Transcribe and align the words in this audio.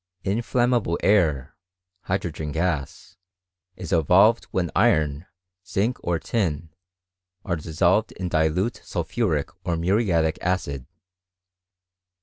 I 0.25 0.29
Inflammable 0.31 0.97
air 1.03 1.55
(hydrog; 2.07 2.41
en 2.41 2.51
gas) 2.51 3.17
is 3.75 3.91
evolved 3.93 4.45
when 4.45 4.71
I 4.75 4.87
iron, 4.87 5.27
zinc, 5.63 5.99
or 6.03 6.17
tin, 6.17 6.71
are 7.45 7.55
dissolved 7.55 8.11
in 8.13 8.27
dilute 8.27 8.81
sulphutic 8.83 9.53
or'' 9.63 9.77
muriatic 9.77 10.39
acid. 10.41 10.87